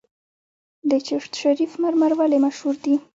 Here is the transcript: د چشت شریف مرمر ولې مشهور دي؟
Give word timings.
د 0.89 0.91
چشت 1.07 1.31
شریف 1.41 1.71
مرمر 1.83 2.11
ولې 2.19 2.37
مشهور 2.45 2.75
دي؟ 2.83 2.95